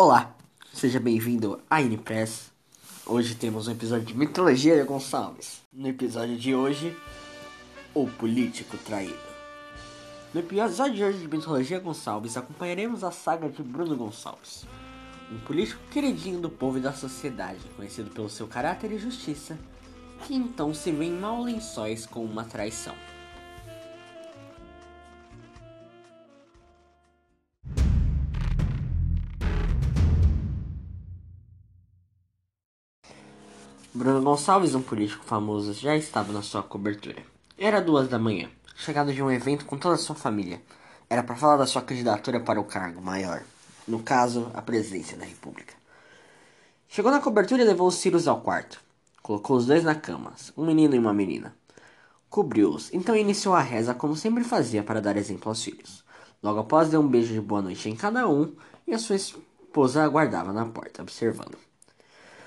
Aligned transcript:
Olá, 0.00 0.32
seja 0.72 1.00
bem-vindo 1.00 1.60
à 1.68 1.80
Unipress. 1.80 2.52
Hoje 3.04 3.34
temos 3.34 3.66
um 3.66 3.72
episódio 3.72 4.06
de 4.06 4.16
Mitologia 4.16 4.76
de 4.76 4.84
Gonçalves. 4.84 5.60
No 5.72 5.88
episódio 5.88 6.36
de 6.36 6.54
hoje, 6.54 6.96
o 7.92 8.06
político 8.06 8.76
traído. 8.76 9.18
No 10.32 10.38
episódio 10.38 10.94
de 10.94 11.02
hoje 11.02 11.18
de 11.18 11.26
Mitologia 11.26 11.80
Gonçalves, 11.80 12.36
acompanharemos 12.36 13.02
a 13.02 13.10
saga 13.10 13.48
de 13.48 13.60
Bruno 13.60 13.96
Gonçalves, 13.96 14.64
um 15.32 15.38
político 15.40 15.82
queridinho 15.90 16.38
do 16.38 16.48
povo 16.48 16.78
e 16.78 16.80
da 16.80 16.92
sociedade, 16.92 17.58
conhecido 17.76 18.08
pelo 18.08 18.30
seu 18.30 18.46
caráter 18.46 18.92
e 18.92 18.98
justiça, 18.98 19.58
que 20.24 20.32
então 20.32 20.72
se 20.72 20.92
vê 20.92 21.06
em 21.06 21.18
maus 21.18 21.44
lençóis 21.44 22.06
com 22.06 22.24
uma 22.24 22.44
traição. 22.44 22.94
Bruno 33.98 34.22
Gonçalves, 34.22 34.76
um 34.76 34.80
político 34.80 35.24
famoso, 35.24 35.72
já 35.72 35.96
estava 35.96 36.32
na 36.32 36.40
sua 36.40 36.62
cobertura. 36.62 37.20
Era 37.58 37.80
duas 37.80 38.06
da 38.06 38.16
manhã, 38.16 38.48
chegado 38.76 39.12
de 39.12 39.20
um 39.20 39.28
evento 39.28 39.64
com 39.64 39.76
toda 39.76 39.96
a 39.96 39.98
sua 39.98 40.14
família. 40.14 40.62
Era 41.10 41.24
para 41.24 41.34
falar 41.34 41.56
da 41.56 41.66
sua 41.66 41.82
candidatura 41.82 42.38
para 42.38 42.60
o 42.60 42.64
cargo 42.64 43.02
maior, 43.02 43.42
no 43.88 43.98
caso, 43.98 44.52
a 44.54 44.62
presidência 44.62 45.16
da 45.16 45.24
República. 45.24 45.74
Chegou 46.88 47.10
na 47.10 47.20
cobertura 47.20 47.60
e 47.60 47.64
levou 47.64 47.88
os 47.88 47.96
Círios 47.96 48.28
ao 48.28 48.40
quarto. 48.40 48.80
Colocou 49.20 49.56
os 49.56 49.66
dois 49.66 49.82
na 49.82 49.96
cama, 49.96 50.32
um 50.56 50.64
menino 50.64 50.94
e 50.94 50.98
uma 51.00 51.12
menina. 51.12 51.52
Cobriu-os, 52.30 52.94
então 52.94 53.16
iniciou 53.16 53.56
a 53.56 53.60
reza 53.60 53.94
como 53.94 54.14
sempre 54.14 54.44
fazia 54.44 54.84
para 54.84 55.00
dar 55.00 55.16
exemplo 55.16 55.48
aos 55.48 55.60
filhos. 55.60 56.04
Logo 56.40 56.60
após, 56.60 56.88
deu 56.88 57.00
um 57.00 57.08
beijo 57.08 57.34
de 57.34 57.40
boa 57.40 57.62
noite 57.62 57.90
em 57.90 57.96
cada 57.96 58.28
um 58.28 58.54
e 58.86 58.94
a 58.94 58.98
sua 59.00 59.16
esposa 59.16 60.04
aguardava 60.04 60.52
na 60.52 60.64
porta, 60.66 61.02
observando. 61.02 61.58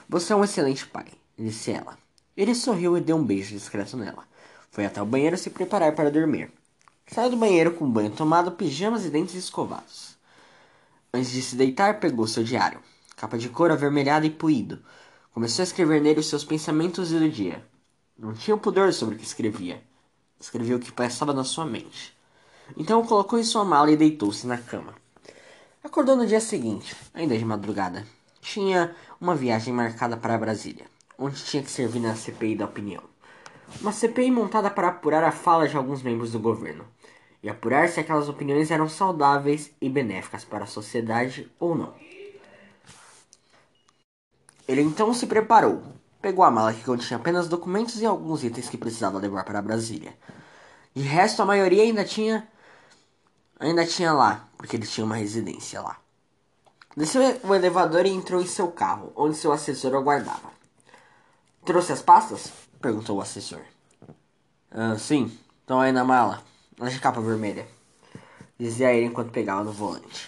Você 0.07 0.31
é 0.31 0.35
um 0.37 0.45
excelente 0.45 0.87
pai 0.87 1.07
disse 1.41 1.71
ela. 1.71 1.97
Ele 2.35 2.55
sorriu 2.55 2.97
e 2.97 3.01
deu 3.01 3.17
um 3.17 3.23
beijo 3.23 3.53
discreto 3.53 3.97
nela. 3.97 4.23
Foi 4.71 4.85
até 4.85 5.01
o 5.01 5.05
banheiro 5.05 5.37
se 5.37 5.49
preparar 5.49 5.93
para 5.93 6.11
dormir. 6.11 6.51
Saiu 7.05 7.29
do 7.29 7.37
banheiro 7.37 7.73
com 7.73 7.89
banho 7.89 8.11
tomado, 8.11 8.53
pijamas 8.53 9.05
e 9.05 9.09
dentes 9.09 9.35
escovados. 9.35 10.15
Antes 11.13 11.31
de 11.31 11.41
se 11.41 11.57
deitar, 11.57 11.99
pegou 11.99 12.25
seu 12.25 12.41
diário, 12.41 12.79
capa 13.17 13.37
de 13.37 13.49
cor 13.49 13.69
avermelhada 13.69 14.25
e 14.25 14.29
puído. 14.29 14.79
Começou 15.33 15.61
a 15.61 15.65
escrever 15.65 16.01
nele 16.01 16.21
os 16.21 16.27
seus 16.27 16.45
pensamentos 16.45 17.09
do 17.09 17.29
dia. 17.29 17.65
Não 18.17 18.33
tinha 18.33 18.55
pudor 18.55 18.93
sobre 18.93 19.15
o 19.15 19.17
que 19.17 19.25
escrevia. 19.25 19.81
Escrevia 20.39 20.77
o 20.77 20.79
que 20.79 20.91
passava 20.91 21.33
na 21.33 21.43
sua 21.43 21.65
mente. 21.65 22.15
Então 22.77 23.01
o 23.01 23.05
colocou 23.05 23.37
em 23.37 23.43
sua 23.43 23.65
mala 23.65 23.91
e 23.91 23.97
deitou-se 23.97 24.47
na 24.47 24.57
cama. 24.57 24.95
Acordou 25.83 26.15
no 26.15 26.25
dia 26.25 26.39
seguinte, 26.39 26.95
ainda 27.13 27.37
de 27.37 27.43
madrugada. 27.43 28.07
Tinha 28.39 28.95
uma 29.19 29.35
viagem 29.35 29.73
marcada 29.73 30.15
para 30.15 30.37
Brasília 30.37 30.90
onde 31.21 31.43
tinha 31.43 31.61
que 31.61 31.69
servir 31.69 31.99
na 31.99 32.15
CPI 32.15 32.55
da 32.55 32.65
opinião. 32.65 33.03
Uma 33.79 33.91
CPI 33.91 34.31
montada 34.31 34.69
para 34.69 34.89
apurar 34.89 35.23
a 35.23 35.31
fala 35.31 35.67
de 35.67 35.77
alguns 35.77 36.01
membros 36.01 36.31
do 36.31 36.39
governo 36.39 36.83
e 37.43 37.49
apurar 37.49 37.87
se 37.87 37.99
aquelas 37.99 38.27
opiniões 38.27 38.71
eram 38.71 38.89
saudáveis 38.89 39.71
e 39.79 39.87
benéficas 39.87 40.43
para 40.43 40.63
a 40.63 40.67
sociedade 40.67 41.49
ou 41.59 41.75
não. 41.75 41.93
Ele 44.67 44.81
então 44.81 45.13
se 45.13 45.27
preparou, 45.27 45.81
pegou 46.21 46.43
a 46.43 46.51
mala 46.51 46.73
que 46.73 46.83
continha 46.83 47.17
apenas 47.17 47.47
documentos 47.47 48.01
e 48.01 48.05
alguns 48.05 48.43
itens 48.43 48.67
que 48.67 48.77
precisava 48.77 49.19
levar 49.19 49.43
para 49.43 49.61
Brasília. 49.61 50.13
De 50.93 51.03
resto, 51.03 51.41
a 51.41 51.45
maioria 51.45 51.83
ainda 51.83 52.03
tinha 52.03 52.47
ainda 53.59 53.85
tinha 53.85 54.11
lá, 54.11 54.49
porque 54.57 54.75
ele 54.75 54.87
tinha 54.87 55.05
uma 55.05 55.15
residência 55.15 55.81
lá. 55.81 55.97
Desceu 56.97 57.21
o 57.43 57.55
elevador 57.55 58.05
e 58.05 58.09
entrou 58.09 58.41
em 58.41 58.47
seu 58.47 58.69
carro, 58.69 59.13
onde 59.15 59.37
seu 59.37 59.51
assessor 59.51 59.95
aguardava. 59.95 60.50
Trouxe 61.63 61.93
as 61.93 62.01
pastas? 62.01 62.51
Perguntou 62.81 63.17
o 63.17 63.21
assessor. 63.21 63.61
Ah, 64.71 64.97
sim, 64.97 65.31
estão 65.59 65.79
aí 65.79 65.91
na 65.91 66.03
mala, 66.03 66.41
na 66.75 66.89
capa 66.99 67.21
vermelha. 67.21 67.67
Dizia 68.57 68.91
ele 68.91 69.05
enquanto 69.05 69.31
pegava 69.31 69.63
no 69.63 69.71
volante. 69.71 70.27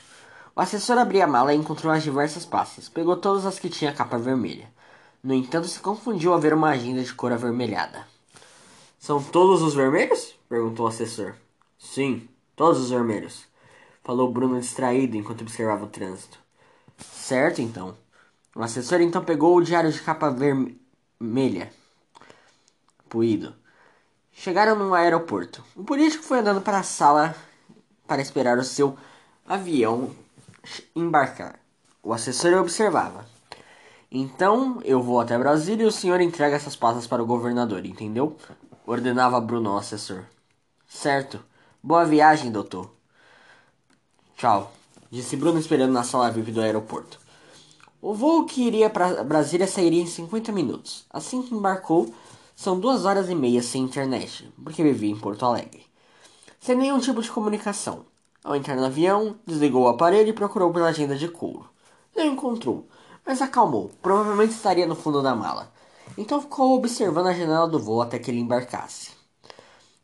O 0.56 0.62
assessor 0.62 0.96
abriu 1.00 1.24
a 1.24 1.28
mala 1.28 1.52
e 1.52 1.58
encontrou 1.58 1.92
as 1.92 2.04
diversas 2.04 2.46
pastas. 2.46 2.88
Pegou 2.88 3.18
todas 3.18 3.48
as 3.48 3.58
que 3.58 3.68
tinha 3.68 3.92
capa 3.92 4.16
vermelha. 4.16 4.72
No 5.24 5.34
entanto, 5.34 5.68
se 5.68 5.80
confundiu 5.80 6.34
ao 6.34 6.40
ver 6.40 6.54
uma 6.54 6.70
agenda 6.70 7.02
de 7.02 7.14
cor 7.16 7.32
avermelhada. 7.32 8.06
São 9.00 9.22
todos 9.22 9.64
os 9.64 9.74
vermelhos? 9.74 10.36
perguntou 10.48 10.86
o 10.86 10.90
assessor. 10.90 11.34
Sim, 11.80 12.30
todos 12.56 12.80
os 12.80 12.92
vermelhos. 12.92 13.46
Falou 14.04 14.32
Bruno 14.32 14.60
distraído 14.60 15.18
enquanto 15.18 15.42
observava 15.42 15.86
o 15.86 15.90
trânsito. 15.90 16.38
Certo, 17.00 17.60
então. 17.60 17.98
O 18.56 18.62
assessor 18.62 19.02
então 19.02 19.24
pegou 19.24 19.58
o 19.58 19.64
diário 19.64 19.92
de 19.92 20.00
capa 20.00 20.30
vermelha 20.30 20.83
Melha. 21.20 21.72
Puído. 23.10 23.56
Chegaram 24.32 24.76
no 24.76 24.94
aeroporto. 24.94 25.64
O 25.76 25.84
político 25.84 26.24
foi 26.24 26.40
andando 26.40 26.62
para 26.62 26.80
a 26.80 26.84
sala 26.84 27.36
para 28.08 28.22
esperar 28.22 28.58
o 28.58 28.64
seu 28.64 28.98
avião 29.46 30.14
embarcar. 30.96 31.60
O 32.02 32.14
assessor 32.14 32.54
observava. 32.54 33.26
Então 34.12 34.82
eu 34.84 35.02
vou 35.02 35.20
até 35.20 35.38
Brasília 35.38 35.84
e 35.84 35.88
o 35.88 35.92
senhor 35.92 36.22
entrega 36.22 36.56
essas 36.56 36.76
pastas 36.76 37.08
para 37.08 37.24
o 37.24 37.26
governador, 37.26 37.86
entendeu? 37.86 38.38
Ordenava 38.86 39.40
Bruno 39.40 39.72
ao 39.72 39.78
assessor. 39.78 40.24
Certo. 40.88 41.44
Boa 41.82 42.06
viagem, 42.06 42.52
doutor. 42.52 42.92
Tchau, 44.36 44.74
disse 45.10 45.36
Bruno 45.36 45.60
esperando 45.60 45.94
na 45.94 46.04
sala 46.04 46.30
VIP 46.30 46.52
do 46.52 46.62
aeroporto. 46.62 47.23
O 48.06 48.14
voo 48.14 48.44
que 48.44 48.68
iria 48.68 48.90
para 48.90 49.24
Brasília 49.24 49.66
sairia 49.66 50.02
em 50.02 50.06
50 50.06 50.52
minutos. 50.52 51.06
Assim 51.10 51.42
que 51.42 51.56
embarcou, 51.56 52.14
são 52.54 52.78
duas 52.78 53.06
horas 53.06 53.30
e 53.30 53.34
meia 53.34 53.64
sem 53.64 53.82
internet, 53.82 54.52
porque 54.62 54.84
vivia 54.84 55.10
em 55.10 55.18
Porto 55.18 55.46
Alegre. 55.46 55.86
Sem 56.60 56.76
nenhum 56.76 57.00
tipo 57.00 57.22
de 57.22 57.32
comunicação. 57.32 58.06
Ao 58.44 58.58
entrar 58.58 58.76
no 58.76 58.84
avião, 58.84 59.38
desligou 59.48 59.84
o 59.84 59.88
aparelho 59.88 60.28
e 60.28 60.34
procurou 60.34 60.70
pela 60.74 60.90
agenda 60.90 61.16
de 61.16 61.30
couro. 61.30 61.70
Não 62.14 62.26
encontrou, 62.26 62.90
mas 63.26 63.42
acalmou. 63.42 63.90
Provavelmente 64.02 64.52
estaria 64.52 64.86
no 64.86 64.96
fundo 64.96 65.22
da 65.22 65.34
mala. 65.34 65.72
Então 66.18 66.42
ficou 66.42 66.76
observando 66.76 67.28
a 67.28 67.34
janela 67.34 67.70
do 67.70 67.80
voo 67.80 68.02
até 68.02 68.20
que 68.20 68.30
ele 68.30 68.42
embarcasse. 68.42 69.12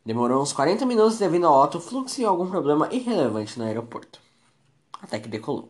Demorou 0.05 0.41
uns 0.41 0.53
40 0.53 0.85
minutos 0.85 1.17
devido 1.17 1.47
ao 1.47 1.53
alto 1.53 1.81
fluxo 1.81 2.21
e 2.21 2.23
algum 2.23 2.49
problema 2.49 2.87
irrelevante 2.93 3.59
no 3.59 3.65
aeroporto. 3.65 4.21
Até 5.01 5.19
que 5.19 5.27
decolou. 5.27 5.67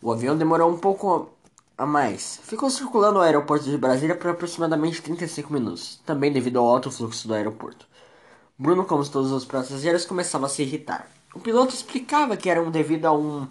O 0.00 0.12
avião 0.12 0.36
demorou 0.36 0.70
um 0.70 0.78
pouco 0.78 1.28
a 1.76 1.84
mais. 1.84 2.38
Ficou 2.44 2.70
circulando 2.70 3.18
o 3.18 3.22
aeroporto 3.22 3.64
de 3.64 3.76
Brasília 3.76 4.14
por 4.14 4.30
aproximadamente 4.30 5.02
35 5.02 5.52
minutos, 5.52 6.00
também 6.06 6.32
devido 6.32 6.58
ao 6.58 6.66
alto 6.66 6.90
fluxo 6.90 7.26
do 7.26 7.34
aeroporto. 7.34 7.86
Bruno, 8.56 8.84
como 8.84 9.08
todos 9.08 9.32
os 9.32 9.44
passageiros, 9.44 10.04
começava 10.04 10.46
a 10.46 10.48
se 10.48 10.62
irritar. 10.62 11.08
O 11.34 11.40
piloto 11.40 11.74
explicava 11.74 12.36
que 12.36 12.48
era 12.48 12.62
um 12.62 12.70
devido 12.70 13.06
a 13.06 13.12
um 13.12 13.46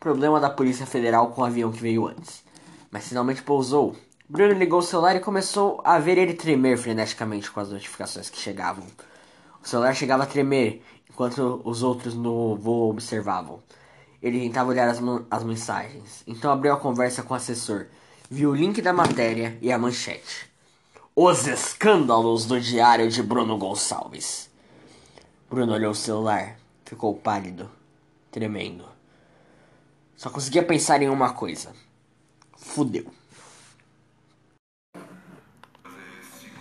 problema 0.00 0.40
da 0.40 0.50
Polícia 0.50 0.86
Federal 0.86 1.28
com 1.28 1.42
o 1.42 1.44
avião 1.44 1.70
que 1.70 1.80
veio 1.80 2.08
antes. 2.08 2.42
Mas 2.90 3.08
finalmente 3.08 3.42
pousou. 3.42 3.94
Bruno 4.28 4.54
ligou 4.54 4.80
o 4.80 4.82
celular 4.82 5.14
e 5.14 5.20
começou 5.20 5.80
a 5.84 6.00
ver 6.00 6.18
ele 6.18 6.34
tremer 6.34 6.76
freneticamente 6.76 7.50
com 7.50 7.60
as 7.60 7.70
notificações 7.70 8.28
que 8.28 8.38
chegavam. 8.38 8.84
O 9.62 9.68
celular 9.68 9.94
chegava 9.94 10.24
a 10.24 10.26
tremer 10.26 10.82
enquanto 11.08 11.60
os 11.64 11.84
outros 11.84 12.14
no 12.14 12.56
voo 12.56 12.90
observavam. 12.90 13.60
Ele 14.22 14.38
tentava 14.40 14.70
olhar 14.70 14.88
as, 14.88 15.00
as 15.30 15.42
mensagens. 15.42 16.22
Então 16.26 16.52
abriu 16.52 16.72
a 16.72 16.78
conversa 16.78 17.22
com 17.22 17.34
o 17.34 17.36
assessor. 17.36 17.86
Viu 18.30 18.50
o 18.50 18.54
link 18.54 18.80
da 18.80 18.92
matéria 18.92 19.58
e 19.60 19.72
a 19.72 19.78
manchete. 19.78 20.50
Os 21.14 21.46
escândalos 21.46 22.46
do 22.46 22.60
diário 22.60 23.10
de 23.10 23.22
Bruno 23.22 23.58
Gonçalves. 23.58 24.48
Bruno 25.50 25.72
olhou 25.74 25.90
o 25.90 25.94
celular. 25.94 26.56
Ficou 26.84 27.14
pálido, 27.14 27.68
tremendo. 28.30 28.84
Só 30.16 30.30
conseguia 30.30 30.62
pensar 30.62 31.02
em 31.02 31.08
uma 31.08 31.32
coisa. 31.32 31.72
Fudeu. 32.56 33.06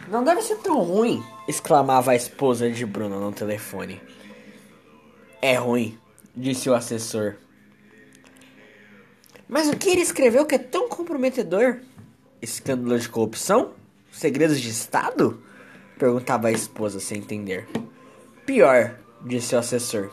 Não 0.07 0.23
deve 0.23 0.41
ser 0.41 0.57
tão 0.57 0.81
ruim, 0.81 1.23
exclamava 1.47 2.11
a 2.11 2.15
esposa 2.15 2.69
de 2.69 2.85
Bruno 2.85 3.19
no 3.19 3.31
telefone. 3.31 4.01
É 5.41 5.55
ruim, 5.55 5.97
disse 6.35 6.69
o 6.69 6.73
assessor. 6.73 7.35
Mas 9.51 9.67
o 9.67 9.75
que 9.75 9.89
ele 9.89 9.99
escreveu 9.99 10.45
que 10.45 10.55
é 10.55 10.57
tão 10.57 10.87
comprometedor? 10.87 11.79
Escândalo 12.41 12.97
de 12.97 13.09
corrupção? 13.09 13.73
Segredos 14.09 14.61
de 14.61 14.69
Estado? 14.69 15.43
Perguntava 15.99 16.47
a 16.47 16.53
esposa 16.53 17.01
sem 17.01 17.17
entender. 17.17 17.67
Pior, 18.45 18.97
disse 19.25 19.53
o 19.53 19.59
assessor. 19.59 20.09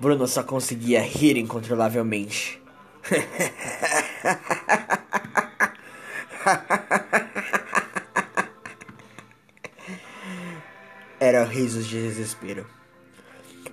Bruno 0.00 0.26
só 0.26 0.42
conseguia 0.42 1.00
rir 1.00 1.36
incontrolavelmente. 1.36 2.60
Era 11.20 11.44
risos 11.44 11.86
de 11.86 12.02
desespero. 12.02 12.66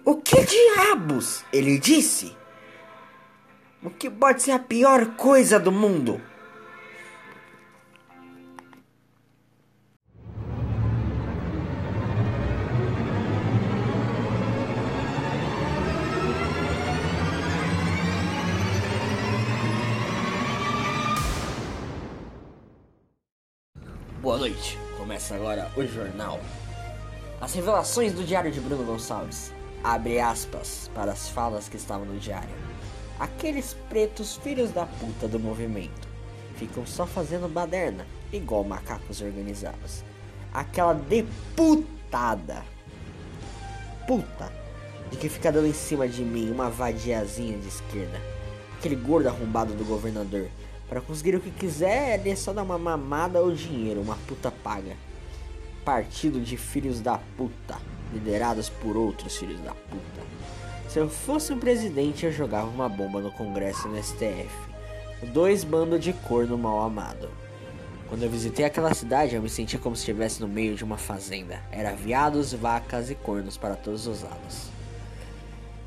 O 0.06 0.18
que 0.18 0.46
diabos? 0.46 1.44
Ele 1.52 1.80
disse. 1.80 2.38
O 3.84 3.92
que 3.92 4.10
pode 4.10 4.42
ser 4.42 4.52
a 4.52 4.60
pior 4.60 5.16
coisa 5.16 5.60
do 5.60 5.72
mundo? 5.72 6.20
Boa 24.20 24.40
noite. 24.40 24.78
Começa 24.98 25.36
agora 25.36 25.72
o 25.78 25.86
jornal. 25.86 26.40
As 27.40 27.54
revelações 27.54 28.12
do 28.12 28.24
diário 28.24 28.52
de 28.52 28.60
Bruno 28.60 28.84
Gonçalves. 28.84 29.54
Abre 29.84 30.20
aspas 30.20 30.90
para 30.96 31.12
as 31.12 31.30
falas 31.30 31.70
que 31.70 31.78
estavam 31.78 32.06
no 32.06 32.18
diário. 32.18 32.67
Aqueles 33.20 33.76
pretos 33.90 34.36
filhos 34.38 34.72
da 34.72 34.86
puta 34.86 35.28
do 35.28 35.40
movimento 35.40 36.08
ficam 36.56 36.86
só 36.86 37.06
fazendo 37.06 37.48
baderna, 37.48 38.06
igual 38.32 38.64
macacos 38.64 39.22
organizados. 39.22 40.04
Aquela 40.54 40.94
deputada 40.94 42.64
puta 44.08 44.52
de 45.10 45.18
que 45.18 45.30
fica 45.30 45.52
dando 45.52 45.68
em 45.68 45.74
cima 45.74 46.08
de 46.08 46.24
mim 46.24 46.52
uma 46.52 46.70
vadiazinha 46.70 47.58
de 47.58 47.68
esquerda. 47.68 48.22
Aquele 48.78 48.96
gordo 48.96 49.30
arrombado 49.30 49.74
do 49.74 49.84
governador. 49.84 50.48
Para 50.88 51.02
conseguir 51.02 51.36
o 51.36 51.42
que 51.42 51.52
quiser, 51.52 52.26
é 52.26 52.36
só 52.36 52.54
dar 52.54 52.64
uma 52.64 52.78
mamada 52.78 53.42
ou 53.42 53.52
dinheiro, 53.52 54.02
uma 54.02 54.16
puta 54.28 54.52
paga. 54.52 54.96
Partido 55.84 56.40
de 56.40 56.56
filhos 56.56 57.02
da 57.02 57.20
puta, 57.36 57.78
liderados 58.14 58.70
por 58.70 58.96
outros 58.96 59.36
filhos 59.36 59.60
da 59.62 59.74
puta. 59.74 60.22
Se 60.88 61.00
eu 61.00 61.10
fosse 61.10 61.52
um 61.52 61.60
presidente, 61.60 62.26
eu 62.26 62.32
jogava 62.32 62.68
uma 62.68 62.88
bomba 62.88 63.20
no 63.20 63.32
Congresso 63.32 63.88
e 63.88 63.92
no 63.92 64.02
STF. 64.02 64.50
Dois 65.34 65.64
bandos 65.64 66.02
de 66.02 66.14
corno 66.14 66.58
mal 66.58 66.82
amado. 66.82 67.30
Quando 68.08 68.24
eu 68.24 68.30
visitei 68.30 68.64
aquela 68.64 68.94
cidade, 68.94 69.36
eu 69.36 69.42
me 69.42 69.50
sentia 69.50 69.78
como 69.78 69.96
se 69.96 70.04
estivesse 70.04 70.40
no 70.40 70.48
meio 70.48 70.76
de 70.76 70.86
uma 70.86 70.98
fazenda. 70.98 71.62
Era 71.72 71.94
viados, 71.94 72.54
vacas 72.54 73.12
e 73.12 73.16
cornos 73.16 73.58
para 73.58 73.76
todos 73.76 74.08
os 74.08 74.24
lados. 74.24 74.70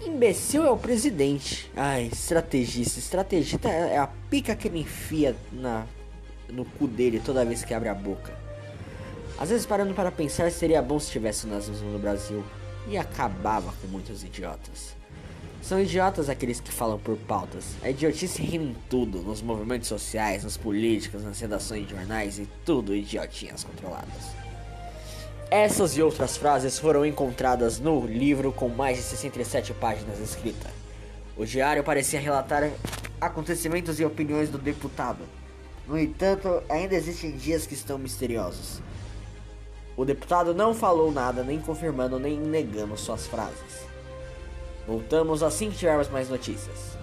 Imbecil 0.05 0.65
é 0.65 0.71
o 0.71 0.77
presidente. 0.77 1.71
Ai, 1.75 2.11
estrategista. 2.13 2.99
Estrategista 2.99 3.69
é 3.71 3.97
a 3.97 4.07
pica 4.07 4.55
que 4.55 4.69
ele 4.69 4.81
enfia 4.81 5.35
na, 5.51 5.87
no 6.51 6.67
cu 6.67 6.87
dele 6.87 7.23
toda 7.25 7.45
vez 7.45 7.65
que 7.65 7.73
abre 7.73 7.89
a 7.89 7.95
boca. 7.95 8.35
Às 9.39 9.49
vezes, 9.49 9.65
parando 9.65 9.95
para 9.95 10.11
pensar, 10.11 10.51
seria 10.51 10.83
bom 10.83 10.99
se 10.99 11.11
tivesse 11.11 11.47
o 11.47 11.49
nazismo 11.49 11.91
no 11.91 11.99
Brasil. 11.99 12.45
E 12.89 12.97
acabava 12.97 13.73
com 13.81 13.87
muitos 13.89 14.25
idiotas. 14.25 14.97
São 15.63 15.81
idiotas 15.81 16.29
aqueles 16.29 16.61
que 16.61 16.73
falam 16.73 16.99
por 16.99 17.17
pautas. 17.17 17.75
A 17.83 17.91
idiotice 17.91 18.43
rima 18.43 18.65
em 18.65 18.77
tudo, 18.89 19.21
nos 19.21 19.43
movimentos 19.43 19.89
sociais, 19.89 20.43
nos 20.43 20.57
políticos, 20.57 21.23
nas 21.23 21.39
redações 21.39 21.87
de 21.87 21.95
jornais 21.95 22.39
e 22.39 22.49
tudo 22.65 22.95
idiotinhas 22.95 23.63
controladas. 23.63 24.41
Essas 25.51 25.97
e 25.97 26.03
outras 26.03 26.37
frases 26.37 26.79
foram 26.79 27.05
encontradas 27.05 27.79
no 27.79 28.07
livro 28.07 28.53
com 28.53 28.69
mais 28.69 28.97
de 28.97 29.03
67 29.03 29.75
páginas 29.75 30.19
escritas. 30.21 30.71
O 31.37 31.45
diário 31.45 31.83
parecia 31.83 32.21
relatar 32.21 32.71
acontecimentos 33.21 33.99
e 33.99 34.05
opiniões 34.05 34.49
do 34.49 34.59
deputado. 34.59 35.25
No 35.87 35.99
entanto, 35.99 36.63
ainda 36.69 36.95
existem 36.95 37.33
dias 37.33 37.67
que 37.67 37.75
estão 37.75 37.99
misteriosos. 37.99 38.81
O 40.01 40.05
deputado 40.07 40.55
não 40.55 40.73
falou 40.73 41.13
nada, 41.13 41.45
nem 41.45 41.61
confirmando 41.61 42.19
nem 42.19 42.41
negando 42.41 42.97
suas 42.97 43.27
frases. 43.27 43.85
Voltamos 44.87 45.43
assim 45.43 45.71
que 45.71 45.77
tivermos 45.77 46.09
mais 46.09 46.31
notícias. 46.31 46.97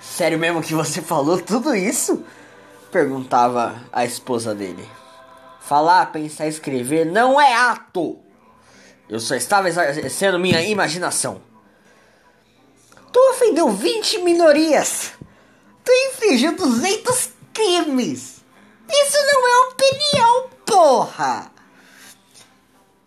Sério 0.00 0.38
mesmo 0.38 0.62
que 0.62 0.72
você 0.72 1.02
falou 1.02 1.38
tudo 1.38 1.74
isso? 1.74 2.24
Perguntava 2.90 3.74
a 3.92 4.06
esposa 4.06 4.54
dele. 4.54 4.88
Falar, 5.60 6.12
pensar, 6.12 6.46
escrever 6.46 7.04
não 7.04 7.38
é 7.38 7.54
ato. 7.54 8.20
Eu 9.06 9.20
só 9.20 9.34
estava 9.34 9.68
exercendo 9.68 10.38
minha 10.38 10.62
imaginação. 10.62 11.42
Tu 13.12 13.20
ofendeu 13.32 13.68
20 13.68 14.20
minorias. 14.20 15.12
Tu 15.84 15.92
infligiu 15.92 16.56
200 16.56 17.30
crimes. 17.52 18.42
Isso 18.88 19.16
não 19.26 19.48
é 19.48 19.68
opinião, 19.68 20.50
porra. 20.66 21.50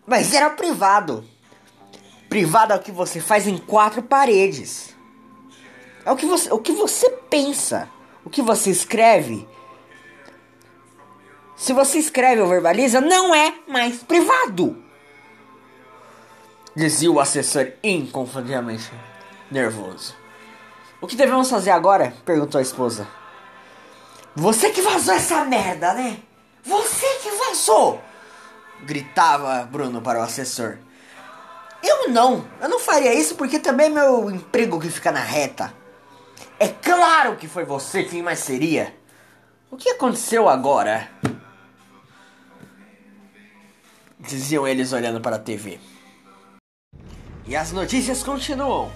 Mas 0.06 0.32
era 0.32 0.50
privado. 0.50 1.24
Privado 2.28 2.72
é 2.72 2.76
o 2.76 2.80
que 2.80 2.92
você 2.92 3.20
faz 3.20 3.46
em 3.46 3.56
quatro 3.56 4.02
paredes. 4.02 4.94
É 6.04 6.10
o 6.10 6.16
que 6.16 6.26
você, 6.26 6.52
o 6.52 6.58
que 6.58 6.72
você 6.72 7.10
pensa, 7.30 7.88
o 8.24 8.30
que 8.30 8.42
você 8.42 8.70
escreve. 8.70 9.48
Se 11.56 11.72
você 11.72 11.98
escreve 11.98 12.42
ou 12.42 12.48
verbaliza, 12.48 13.00
não 13.00 13.34
é 13.34 13.54
mais 13.66 14.02
privado. 14.02 14.84
Dizia 16.74 17.10
o 17.10 17.18
assessor 17.18 17.72
inconfundivelmente 17.82 18.92
nervoso. 19.50 20.14
O 21.00 21.06
que 21.06 21.16
devemos 21.16 21.50
fazer 21.50 21.70
agora? 21.70 22.14
perguntou 22.24 22.58
a 22.58 22.62
esposa. 22.62 23.06
Você 24.34 24.70
que 24.70 24.82
vazou 24.82 25.14
essa 25.14 25.44
merda, 25.44 25.92
né? 25.94 26.18
Você 26.64 27.06
que 27.22 27.30
vazou! 27.30 28.00
Gritava 28.82 29.64
Bruno 29.64 30.00
para 30.00 30.20
o 30.20 30.22
assessor. 30.22 30.78
Eu 31.82 32.08
não, 32.08 32.46
eu 32.60 32.68
não 32.68 32.78
faria 32.78 33.14
isso 33.14 33.34
porque 33.34 33.58
também 33.58 33.86
é 33.86 33.90
meu 33.90 34.30
emprego 34.30 34.80
que 34.80 34.90
fica 34.90 35.12
na 35.12 35.20
reta. 35.20 35.72
É 36.58 36.68
claro 36.68 37.36
que 37.36 37.46
foi 37.46 37.64
você, 37.64 38.02
quem 38.02 38.22
mais 38.22 38.38
seria? 38.40 38.94
O 39.70 39.76
que 39.76 39.90
aconteceu 39.90 40.48
agora? 40.48 41.10
Diziam 44.18 44.66
eles 44.66 44.92
olhando 44.92 45.20
para 45.20 45.36
a 45.36 45.38
TV. 45.38 45.78
E 47.46 47.54
as 47.54 47.72
notícias 47.72 48.22
continuam. 48.22 48.90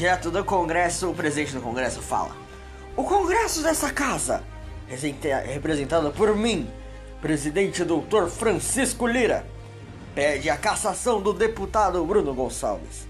Direto 0.00 0.30
do 0.30 0.42
Congresso, 0.42 1.10
o 1.10 1.14
presidente 1.14 1.52
do 1.52 1.60
Congresso 1.60 2.00
fala: 2.00 2.34
O 2.96 3.04
Congresso 3.04 3.62
dessa 3.62 3.92
casa, 3.92 4.42
representado 5.44 6.10
por 6.10 6.34
mim, 6.34 6.70
presidente 7.20 7.84
doutor 7.84 8.30
Francisco 8.30 9.06
Lira, 9.06 9.44
pede 10.14 10.48
a 10.48 10.56
cassação 10.56 11.20
do 11.20 11.34
deputado 11.34 12.02
Bruno 12.02 12.32
Gonçalves. 12.32 13.06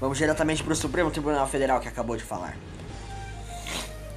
Vamos 0.00 0.16
diretamente 0.16 0.62
para 0.64 0.72
o 0.72 0.74
Supremo 0.76 1.10
Tribunal 1.10 1.46
Federal 1.46 1.80
que 1.80 1.88
acabou 1.88 2.16
de 2.16 2.24
falar. 2.24 2.56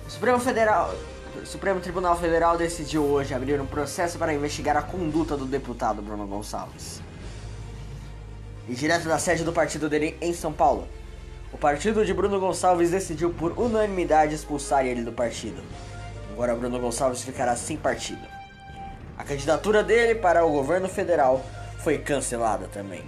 O 0.07 0.09
Supremo 0.09 0.39
Federal, 0.39 0.95
o 1.35 1.45
Supremo 1.45 1.81
Tribunal 1.81 2.17
Federal 2.17 2.57
decidiu 2.57 3.03
hoje 3.03 3.33
abrir 3.33 3.59
um 3.59 3.65
processo 3.65 4.17
para 4.17 4.33
investigar 4.33 4.77
a 4.77 4.81
conduta 4.81 5.35
do 5.35 5.43
deputado 5.43 6.01
Bruno 6.01 6.25
Gonçalves. 6.25 7.01
E 8.69 8.73
direto 8.73 9.09
da 9.09 9.19
sede 9.19 9.43
do 9.43 9.51
partido 9.51 9.89
dele 9.89 10.15
em 10.21 10.31
São 10.31 10.53
Paulo, 10.53 10.87
o 11.51 11.57
partido 11.57 12.05
de 12.05 12.13
Bruno 12.13 12.39
Gonçalves 12.39 12.91
decidiu 12.91 13.31
por 13.31 13.57
unanimidade 13.57 14.35
expulsar 14.35 14.85
ele 14.85 15.03
do 15.03 15.11
partido. 15.11 15.63
Agora 16.31 16.55
Bruno 16.55 16.79
Gonçalves 16.79 17.23
ficará 17.23 17.55
sem 17.55 17.75
partido. 17.75 18.21
A 19.17 19.23
candidatura 19.23 19.83
dele 19.83 20.15
para 20.15 20.45
o 20.45 20.51
governo 20.51 20.87
federal 20.87 21.43
foi 21.79 21.97
cancelada 21.97 22.67
também. 22.67 23.03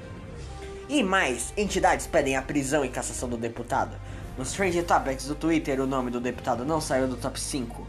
E 0.89 1.03
mais, 1.03 1.53
entidades 1.55 2.07
pedem 2.07 2.36
a 2.36 2.41
prisão 2.41 2.83
e 2.83 2.89
cassação 2.89 3.29
do 3.29 3.38
deputado. 3.38 3.95
Nos 4.38 4.51
Trending 4.53 4.83
Topics 4.83 5.25
do 5.25 5.36
Twitter, 5.36 5.79
o 5.79 5.88
nome 5.88 6.10
do 6.10 6.19
deputado 6.19 6.65
não 6.65 6.81
saiu 6.81 7.07
do 7.07 7.15
top 7.15 7.39
5. 7.39 7.88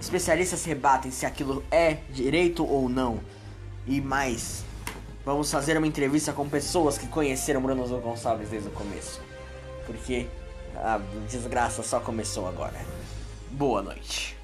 Especialistas 0.00 0.64
rebatem 0.64 1.10
se 1.10 1.26
aquilo 1.26 1.64
é 1.70 1.98
direito 2.10 2.64
ou 2.64 2.88
não. 2.88 3.18
E 3.86 4.00
mais, 4.00 4.62
vamos 5.24 5.50
fazer 5.50 5.76
uma 5.76 5.86
entrevista 5.86 6.32
com 6.32 6.48
pessoas 6.48 6.98
que 6.98 7.06
conheceram 7.08 7.62
Bruno 7.62 7.86
Gonçalves 8.00 8.48
desde 8.50 8.68
o 8.68 8.72
começo. 8.72 9.29
Porque 9.86 10.26
a 10.76 10.98
desgraça 11.28 11.82
só 11.82 12.00
começou 12.00 12.46
agora. 12.46 12.80
Boa 13.50 13.82
noite. 13.82 14.40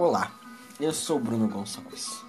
Olá, 0.00 0.32
eu 0.80 0.94
sou 0.94 1.18
o 1.18 1.20
Bruno 1.20 1.46
Gonçalves. 1.46 2.24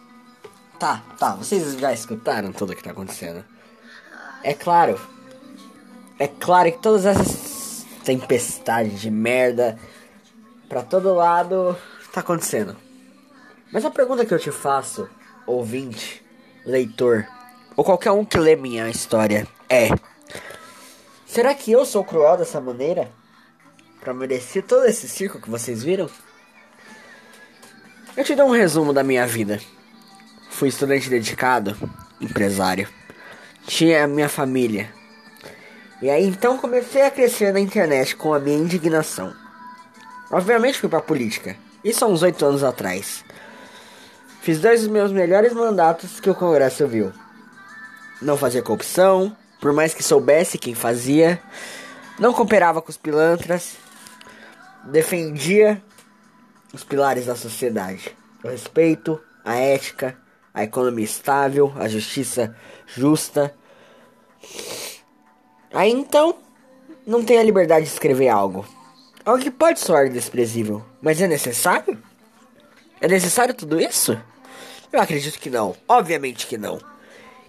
Tá, 0.78 1.02
tá, 1.18 1.36
vocês 1.36 1.80
já 1.80 1.94
escutaram 1.94 2.52
tudo 2.52 2.74
o 2.74 2.76
que 2.76 2.84
tá 2.84 2.92
acontecendo. 2.92 3.46
É 4.44 4.54
claro, 4.54 5.00
é 6.18 6.28
claro 6.28 6.72
que 6.72 6.80
todas 6.80 7.06
essas 7.06 7.86
tempestades 8.04 9.00
de 9.00 9.12
merda 9.12 9.78
pra 10.68 10.82
todo 10.82 11.14
lado 11.14 11.78
tá 12.12 12.22
acontecendo. 12.22 12.76
Mas 13.72 13.86
a 13.86 13.92
pergunta 13.92 14.26
que 14.26 14.34
eu 14.34 14.40
te 14.40 14.52
faço, 14.52 15.10
ouvinte, 15.46 16.24
leitor, 16.66 17.28
ou 17.76 17.84
qualquer 17.84 18.12
um 18.12 18.26
que 18.26 18.38
lê 18.38 18.56
minha 18.56 18.90
história, 18.90 19.48
é: 19.70 19.90
Será 21.26 21.54
que 21.54 21.72
eu 21.72 21.86
sou 21.86 22.04
cruel 22.04 22.38
dessa 22.38 22.60
maneira? 22.60 23.12
Pra 24.00 24.14
merecer 24.14 24.64
todo 24.64 24.86
esse 24.86 25.08
circo 25.08 25.40
que 25.40 25.50
vocês 25.50 25.84
viram? 25.84 26.10
Eu 28.18 28.24
te 28.24 28.36
dou 28.36 28.48
um 28.48 28.52
resumo 28.52 28.92
da 28.92 29.04
minha 29.04 29.26
vida. 29.26 29.60
Fui 30.50 30.70
estudante 30.70 31.10
dedicado, 31.10 31.78
empresário. 32.20 32.88
Tinha 33.66 34.04
a 34.04 34.08
minha 34.08 34.30
família. 34.30 34.90
E 36.02 36.10
aí 36.10 36.26
então 36.26 36.58
comecei 36.58 37.04
a 37.04 37.12
crescer 37.12 37.54
na 37.54 37.60
internet 37.60 38.16
com 38.16 38.34
a 38.34 38.40
minha 38.40 38.58
indignação. 38.58 39.34
Obviamente 40.32 40.80
fui 40.80 40.90
pra 40.90 41.02
política. 41.02 41.56
Isso 41.84 42.04
há 42.04 42.08
uns 42.08 42.22
oito 42.24 42.46
anos 42.46 42.64
atrás. 42.64 43.24
Fiz 44.42 44.60
dois 44.60 44.82
dos 44.82 44.90
meus 44.90 45.12
melhores 45.12 45.54
mandatos 45.54 46.20
que 46.20 46.30
o 46.30 46.36
Congresso 46.36 46.88
viu. 46.88 47.14
Não 48.22 48.38
fazia 48.38 48.64
corrupção, 48.64 49.36
por 49.60 49.72
mais 49.74 49.94
que 49.94 50.02
soubesse 50.02 50.58
quem 50.58 50.74
fazia. 50.74 51.40
Não 52.18 52.34
cooperava 52.34 52.82
com 52.82 52.90
os 52.90 52.98
pilantras. 52.98 53.78
Defendia 54.86 55.82
os 56.74 56.84
pilares 56.84 57.28
da 57.28 57.36
sociedade: 57.36 58.16
o 58.44 58.48
respeito, 58.48 59.22
a 59.46 59.56
ética, 59.56 60.18
a 60.54 60.64
economia 60.64 61.06
estável, 61.06 61.72
a 61.78 61.88
justiça 61.88 62.56
justa. 62.86 63.54
Aí 65.74 65.92
então, 65.92 66.36
não 67.06 67.24
tem 67.24 67.38
a 67.40 67.44
liberdade 67.44 67.86
de 67.86 67.92
escrever 67.92 68.30
algo. 68.30 68.66
Algo 69.26 69.42
que 69.42 69.52
pode 69.52 69.80
soar 69.80 70.10
desprezível, 70.10 70.84
mas 71.02 71.22
é 71.22 71.28
necessário? 71.28 72.02
É 73.00 73.08
necessário 73.08 73.54
tudo 73.54 73.80
isso? 73.80 74.20
Eu 74.92 75.00
acredito 75.00 75.40
que 75.40 75.50
não. 75.50 75.76
Obviamente 75.88 76.48
que 76.48 76.58
não. 76.58 76.80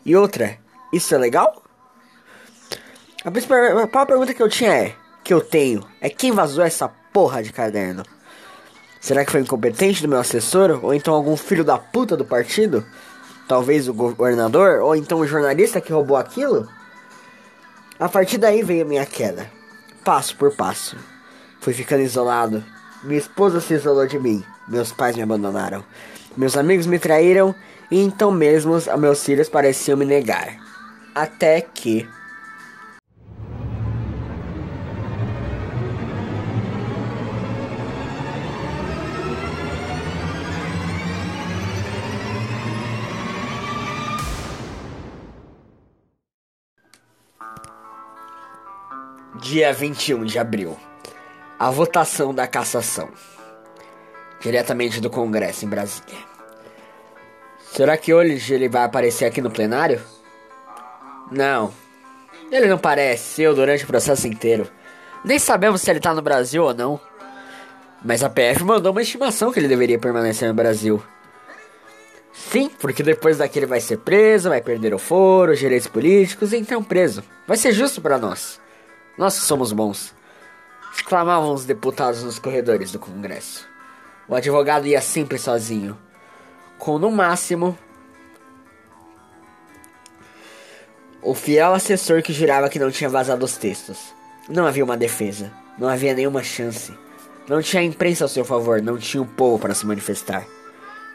E 0.05 0.15
outra, 0.15 0.59
isso 0.93 1.15
é 1.15 1.19
legal? 1.19 1.63
A 3.25 3.31
principal 3.31 4.07
pergunta 4.07 4.35
que 4.35 4.43
eu 4.43 4.49
tinha 4.49 4.75
é, 4.75 4.97
que 5.23 5.33
eu 5.33 5.41
tenho, 5.41 5.87
é 6.01 6.11
quem 6.11 6.33
vazou 6.33 6.65
essa 6.65 6.89
porra 6.89 7.43
de 7.43 7.53
caderno? 7.53 8.03
Será 9.03 9.25
que 9.25 9.33
foi 9.33 9.41
incompetente 9.41 10.01
do 10.01 10.07
meu 10.07 10.21
assessor? 10.21 10.79
Ou 10.81 10.95
então 10.95 11.13
algum 11.13 11.37
filho 11.37 11.65
da 11.65 11.77
puta 11.77 12.17
do 12.17 12.25
partido? 12.25 12.87
Talvez 13.49 13.89
o 13.89 13.93
governador? 13.93 14.81
Ou 14.81 14.95
então 14.95 15.19
o 15.19 15.27
jornalista 15.27 15.81
que 15.81 15.93
roubou 15.93 16.17
aquilo? 16.17 16.69
A 17.99 18.09
partir 18.09 18.39
daí 18.39 18.63
veio 18.63 18.87
minha 18.87 19.05
queda. 19.05 19.51
Passo 20.05 20.37
por 20.37 20.55
passo. 20.55 20.97
Fui 21.61 21.73
ficando 21.73 22.05
isolado. 22.05 22.65
Minha 23.03 23.19
esposa 23.19 23.61
se 23.61 23.75
isolou 23.75 24.07
de 24.07 24.21
mim. 24.21 24.45
Meus 24.69 24.93
pais 24.93 25.17
me 25.17 25.23
abandonaram. 25.23 25.85
Meus 26.37 26.57
amigos 26.57 26.87
me 26.87 27.01
traíram. 27.01 27.53
E 27.91 28.01
então 28.01 28.31
mesmo 28.31 28.75
meus 29.01 29.25
filhos 29.25 29.49
pareciam 29.49 29.99
me 29.99 30.05
negar. 30.05 30.57
Até 31.13 31.61
que 31.61 32.09
dia 49.35 49.73
21 49.73 50.25
de 50.25 50.39
abril. 50.39 50.77
A 51.59 51.71
votação 51.71 52.35
da 52.35 52.47
cassação. 52.47 53.09
Diretamente 54.41 55.01
do 55.01 55.09
Congresso 55.09 55.65
em 55.65 55.69
Brasília. 55.69 56.19
Será 57.73 57.97
que 57.97 58.13
hoje 58.13 58.53
ele 58.53 58.69
vai 58.69 58.85
aparecer 58.85 59.25
aqui 59.25 59.41
no 59.41 59.51
plenário? 59.51 60.03
Não. 61.31 61.73
Ele 62.51 62.67
não 62.67 62.77
pareceu 62.77 63.55
durante 63.55 63.85
o 63.85 63.87
processo 63.87 64.27
inteiro. 64.27 64.69
Nem 65.25 65.39
sabemos 65.39 65.81
se 65.81 65.91
ele 65.91 66.01
tá 66.01 66.13
no 66.13 66.21
Brasil 66.21 66.65
ou 66.65 66.75
não. 66.75 67.01
Mas 68.05 68.23
a 68.23 68.29
PF 68.29 68.65
mandou 68.65 68.93
uma 68.93 69.01
estimação 69.01 69.53
que 69.53 69.59
ele 69.59 69.69
deveria 69.69 69.99
permanecer 69.99 70.49
no 70.49 70.55
Brasil. 70.55 71.03
Sim, 72.33 72.71
porque 72.81 73.03
depois 73.03 73.39
daqui 73.39 73.59
ele 73.59 73.67
vai 73.67 73.81
ser 73.81 73.99
preso, 73.99 74.49
vai 74.49 74.61
perder 74.61 74.93
o 74.93 74.99
foro, 74.99 75.53
os 75.53 75.59
direitos 75.59 75.87
políticos, 75.87 76.53
então 76.53 76.83
preso. 76.83 77.23
Vai 77.47 77.57
ser 77.57 77.73
justo 77.73 78.01
para 78.01 78.19
nós. 78.19 78.61
Nós 79.17 79.35
somos 79.35 79.73
bons. 79.73 80.15
Exclamavam 80.95 81.53
os 81.53 81.65
deputados 81.65 82.23
nos 82.23 82.39
corredores 82.39 82.93
do 82.93 82.99
Congresso. 82.99 83.67
O 84.29 84.35
advogado 84.35 84.87
ia 84.87 85.01
sempre 85.01 85.39
sozinho, 85.39 85.99
com 86.79 86.99
no 86.99 87.11
máximo 87.11 87.77
o 91.23 91.35
fiel 91.35 91.73
assessor 91.73 92.23
que 92.23 92.33
jurava 92.33 92.69
que 92.69 92.79
não 92.79 92.91
tinha 92.91 93.09
vazado 93.09 93.45
os 93.45 93.57
textos. 93.57 94.13
Não 94.49 94.67
havia 94.67 94.85
uma 94.85 94.97
defesa, 94.97 95.53
não 95.79 95.89
havia 95.89 96.15
nenhuma 96.15 96.43
chance. 96.43 96.93
Não 97.49 97.63
tinha 97.63 97.83
imprensa 97.83 98.25
ao 98.25 98.29
seu 98.29 98.45
favor, 98.45 98.83
não 98.83 98.99
tinha 98.99 99.23
o 99.23 99.27
povo 99.27 99.59
para 99.59 99.75
se 99.75 99.87
manifestar. 99.87 100.45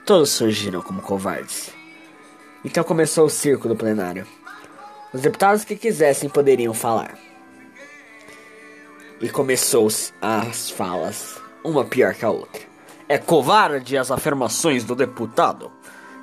Todos 0.05 0.29
surgiram 0.29 0.81
como 0.81 1.01
covardes. 1.01 1.71
Então 2.63 2.83
começou 2.83 3.25
o 3.25 3.29
circo 3.29 3.67
do 3.67 3.75
plenário. 3.75 4.25
Os 5.13 5.21
deputados 5.21 5.65
que 5.65 5.75
quisessem 5.75 6.29
poderiam 6.29 6.73
falar. 6.73 7.26
E 9.19 9.29
começou 9.29 9.87
as 10.21 10.69
falas, 10.69 11.41
uma 11.63 11.83
pior 11.83 12.13
que 12.13 12.23
a 12.23 12.29
outra. 12.29 12.61
É 13.09 13.17
covarde 13.17 13.97
as 13.97 14.11
afirmações 14.11 14.83
do 14.83 14.93
deputado, 14.93 15.71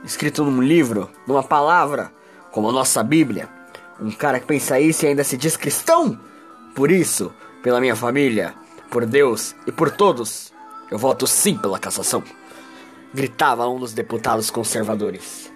escrito 0.04 0.44
num 0.44 0.62
livro, 0.62 1.10
numa 1.26 1.42
palavra, 1.42 2.12
como 2.52 2.68
a 2.68 2.72
nossa 2.72 3.02
Bíblia. 3.02 3.48
Um 4.00 4.12
cara 4.12 4.38
que 4.38 4.46
pensa 4.46 4.78
isso 4.78 5.04
e 5.04 5.08
ainda 5.08 5.24
se 5.24 5.36
diz 5.36 5.56
cristão? 5.56 6.20
Por 6.74 6.90
isso, 6.90 7.32
pela 7.64 7.80
minha 7.80 7.96
família, 7.96 8.54
por 8.90 9.04
Deus 9.04 9.56
e 9.66 9.72
por 9.72 9.90
todos, 9.90 10.52
eu 10.88 10.96
voto 10.96 11.26
sim 11.26 11.56
pela 11.58 11.80
cassação. 11.80 12.22
Gritava 13.12 13.68
um 13.68 13.78
dos 13.78 13.92
deputados 13.92 14.50
conservadores. 14.50 15.50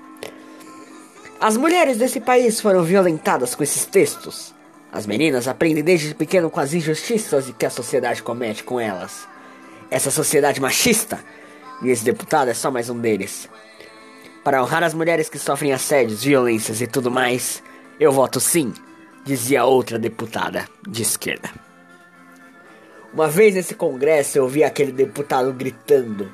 As 1.40 1.56
mulheres 1.56 1.98
desse 1.98 2.20
país 2.20 2.60
foram 2.60 2.82
violentadas 2.82 3.54
com 3.54 3.62
esses 3.62 3.86
textos. 3.86 4.52
As 4.90 5.06
meninas 5.06 5.46
aprendem 5.46 5.84
desde 5.84 6.14
pequeno 6.14 6.50
com 6.50 6.60
as 6.60 6.72
injustiças 6.72 7.52
que 7.58 7.66
a 7.66 7.70
sociedade 7.70 8.22
comete 8.22 8.64
com 8.64 8.80
elas. 8.80 9.28
Essa 9.90 10.10
sociedade 10.10 10.60
machista, 10.60 11.18
e 11.82 11.90
esse 11.90 12.04
deputado 12.04 12.48
é 12.48 12.54
só 12.54 12.70
mais 12.70 12.88
um 12.88 12.98
deles. 12.98 13.48
Para 14.42 14.62
honrar 14.62 14.82
as 14.82 14.94
mulheres 14.94 15.28
que 15.28 15.38
sofrem 15.38 15.72
assédios, 15.72 16.24
violências 16.24 16.80
e 16.80 16.86
tudo 16.86 17.10
mais, 17.10 17.62
eu 18.00 18.10
voto 18.10 18.40
sim, 18.40 18.72
dizia 19.24 19.64
outra 19.64 19.98
deputada 19.98 20.66
de 20.86 21.02
esquerda. 21.02 21.50
Uma 23.12 23.28
vez 23.28 23.54
nesse 23.54 23.74
congresso 23.74 24.38
eu 24.38 24.48
vi 24.48 24.64
aquele 24.64 24.92
deputado 24.92 25.52
gritando, 25.52 26.30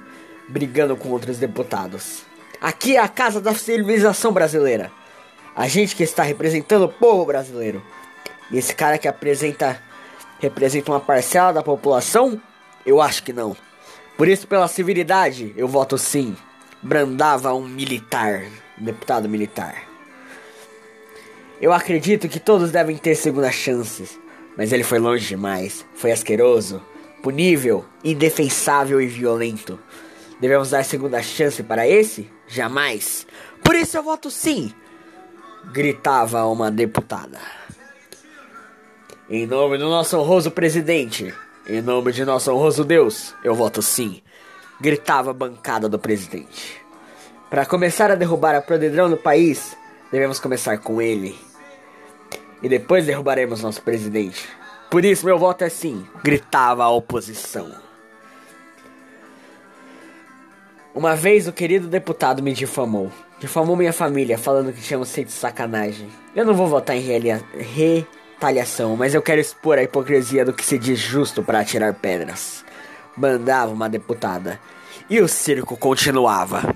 brigando 0.49 0.97
com 0.97 1.09
outros 1.11 1.39
deputados. 1.39 2.23
Aqui 2.61 2.97
é 2.97 3.01
a 3.01 3.09
casa 3.09 3.41
da 3.41 3.55
civilização 3.55 4.33
brasileira. 4.33 4.91
A 5.57 5.69
gente 5.69 5.95
que 5.95 6.03
está 6.03 6.23
representando 6.23 6.85
o 6.85 6.89
povo 6.89 7.25
brasileiro. 7.25 7.83
Esse 8.59 8.75
cara 8.75 8.99
que 8.99 9.09
apresenta 9.09 9.83
representa 10.39 10.93
uma 10.93 11.01
parcela 11.01 11.53
da 11.53 11.63
população? 11.63 12.41
Eu 12.87 13.01
acho 13.01 13.23
que 13.23 13.33
não. 13.33 13.57
Por 14.17 14.29
isso, 14.29 14.47
pela 14.47 14.69
civilidade, 14.69 15.53
eu 15.57 15.67
voto 15.67 15.99
sim. 15.99 16.37
Brandava 16.81 17.53
um 17.55 17.67
militar, 17.67 18.45
um 18.79 18.85
deputado 18.85 19.29
militar. 19.29 19.83
Eu 21.61 21.73
acredito 21.73 22.29
que 22.29 22.39
todos 22.39 22.71
devem 22.71 22.97
ter 22.97 23.15
segunda 23.15 23.51
chances, 23.51 24.21
mas 24.57 24.73
ele 24.73 24.85
foi 24.85 24.99
longe 24.99 25.27
demais. 25.27 25.85
Foi 25.95 26.13
asqueroso, 26.13 26.81
punível, 27.23 27.85
indefensável 28.05 29.01
e 29.01 29.07
violento. 29.07 29.81
Devemos 30.41 30.71
dar 30.71 30.85
segunda 30.85 31.23
chance 31.23 31.63
para 31.63 31.89
esse? 31.89 32.31
Jamais. 32.47 33.27
Por 33.65 33.75
isso 33.75 33.97
eu 33.97 34.03
voto 34.03 34.31
sim, 34.31 34.73
gritava 35.73 36.45
uma 36.45 36.71
deputada. 36.71 37.41
Em 39.29 39.47
nome 39.47 39.79
do 39.79 39.89
nosso 39.89 40.19
honroso 40.19 40.51
presidente, 40.51 41.35
em 41.67 41.81
nome 41.81 42.13
de 42.13 42.27
nosso 42.27 42.53
honroso 42.53 42.85
Deus, 42.85 43.35
eu 43.43 43.55
voto 43.55 43.81
sim, 43.81 44.21
gritava 44.79 45.31
a 45.31 45.35
bancada 45.35 45.89
do 45.89 45.99
presidente. 45.99 46.85
Para 47.49 47.65
começar 47.65 48.11
a 48.11 48.17
derrubar 48.17 48.55
a 48.55 48.61
podridão 48.61 49.09
do 49.09 49.17
país, 49.17 49.75
devemos 50.13 50.39
começar 50.39 50.77
com 50.77 51.01
ele. 51.01 51.39
E 52.63 52.69
depois 52.69 53.07
derrubaremos 53.07 53.63
nosso 53.63 53.81
presidente. 53.81 54.47
Por 54.91 55.07
isso 55.07 55.25
meu 55.25 55.39
voto 55.39 55.65
é 55.65 55.71
sim, 55.71 56.07
gritava 56.23 56.85
a 56.85 56.91
oposição. 56.91 57.73
Uma 60.95 61.17
vez 61.17 61.49
o 61.49 61.53
querido 61.53 61.89
deputado 61.89 62.43
me 62.43 62.53
difamou. 62.53 63.11
Difamou 63.41 63.75
minha 63.75 63.93
família, 63.93 64.37
falando 64.37 64.71
que 64.71 64.83
tínhamos 64.83 65.11
feito 65.11 65.33
sacanagem. 65.33 66.11
Eu 66.37 66.45
não 66.45 66.53
vou 66.53 66.67
votar 66.67 66.95
em 66.95 67.01
re 67.01 68.07
retaliação, 68.45 68.95
mas 68.95 69.15
eu 69.15 69.23
quero 69.23 69.41
expor 69.41 69.79
a 69.79 69.83
hipocrisia 69.83 70.45
do 70.45 70.53
que 70.53 70.65
se 70.65 70.79
diz 70.79 70.99
justo 70.99 71.43
para 71.43 71.61
atirar 71.61 71.95
pedras. 71.95 72.63
Mandava 73.17 73.73
uma 73.73 73.89
deputada. 73.89 74.61
E 75.09 75.21
o 75.21 75.29
circo 75.29 75.77
continuava. 75.77 76.75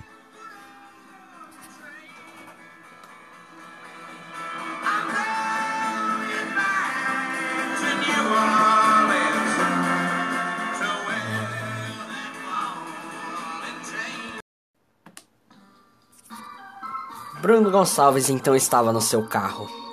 Bruno 17.42 17.70
Gonçalves 17.70 18.28
então 18.28 18.54
estava 18.54 18.92
no 18.92 19.00
seu 19.00 19.26
carro. 19.26 19.87